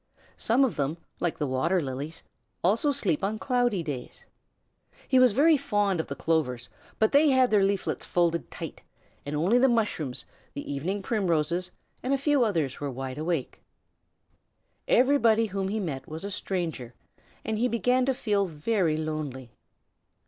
[0.39, 2.23] Some of them, like the water lilies,
[2.63, 4.25] also sleep on cloudy days.
[5.07, 8.81] He was very fond of the clovers, but they had their leaflets folded tight,
[9.27, 10.25] and only the mushrooms,
[10.55, 11.69] the evening primroses,
[12.01, 13.61] and a few others were wide awake.
[14.87, 16.95] Everybody whom he met was a stranger,
[17.45, 19.51] and he began to feel very lonely.